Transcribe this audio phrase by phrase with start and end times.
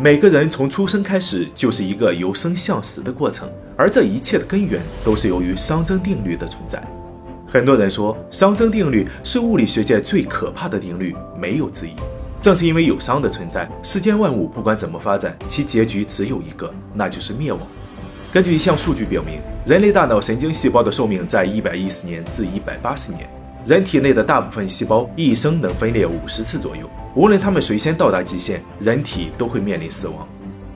[0.00, 6.80] 每个人从出生开始就是一个由生向死的过程，而这一切的根源都是由于熵增定律的存在。
[7.48, 11.90] 很多人说熵增定律是物理学界最可怕的定律，没有之一。
[12.40, 17.60] 正是因为有熵的存在，世间万物不管怎么发展，其结局只有一个，那就是灭亡。
[18.32, 23.28] 根据一项数据表明，人类大脑神经细胞的寿命在一百一十年至一百八十年。
[23.68, 30.26] 人体内的大部分细胞一生能分裂五十次左右，无论它们谁先到达极限，人体都会面临死亡。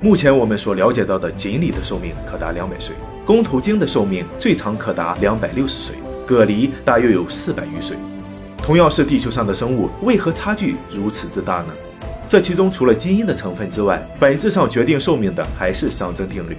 [0.00, 2.94] 目前我们所了解到的锦鲤的寿命可达两百岁，
[3.24, 5.96] 公头鲸的寿命最长可达两百六十岁，
[6.28, 7.96] 蛤蜊大约有四百余岁。
[8.58, 11.74] 同样是地球上的生物，为何差距如此之大呢？
[12.28, 16.56] 这其中除了基因的成分之外，本质上决定寿命的还是熵增定律。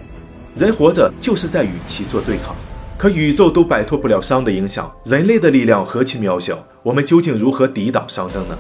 [0.58, 2.54] 人活着就是在与其做对抗，
[2.98, 8.58] 可宇宙都摆脱不了熵的影响，人类的力量何其渺小，我们究竟如何抵挡熵增呢？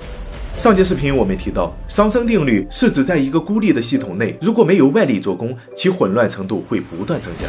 [0.55, 7.45] 上节视频我们提到，熵增定律是指在一个孤立的系统内，如果没有外力做功，其混乱程度会不断增加。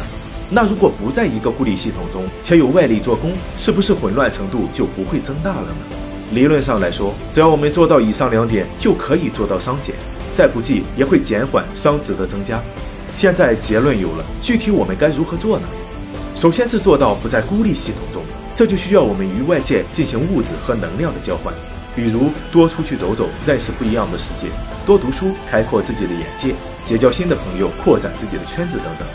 [0.49, 5.75] 那如果不在一个孤立系统中，且有外力做功，是不是混乱程度就不会增大了呢？
[6.33, 9.93] 理论上来说，只要我们做到以上两点，就可以做到熵减，
[10.33, 12.59] 再不济也会减缓熵值的增加。
[13.15, 15.67] 现在结论有了，具体我们该如何做呢？
[16.39, 18.23] 首先是做到不在孤立系统中，
[18.55, 21.53] 这就需要我们与外界进行物质和能量的交换，
[21.93, 24.47] 比如多出去走走，认识不一样的世界；
[24.85, 26.53] 多读书，开阔自己的眼界；
[26.85, 29.05] 结交新的朋友，扩展自己的圈子等等。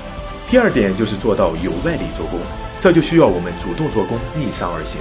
[0.50, 2.38] 第二点就是做到有外力做功，
[2.78, 5.00] 这就需要我们主动做功，逆商而行。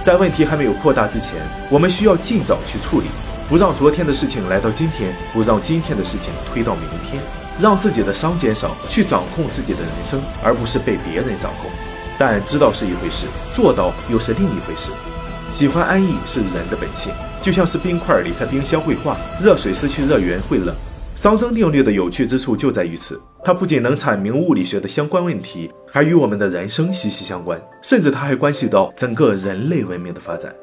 [0.00, 1.32] 在问题还没有扩大之前，
[1.68, 3.08] 我们需要尽早去处理，
[3.48, 7.20] 不让昨天的事情来到今天，不让今天的事情推到明天，
[7.58, 11.70] 让自己的伤减少，去掌控自己的人生，而不是被别人掌控。
[12.18, 14.90] 但知道是一回事，做到又是另一回事。
[15.50, 20.74] 喜欢安逸是人的本性，就像是冰块离开冰箱会化，热水失去热源会冷。
[21.16, 30.54] 熵增定律的有趣之处就在于此，它不仅能阐明物理学的相关问题，还与我们的人生息息相关，甚至它还关系到整个人类文明的发展。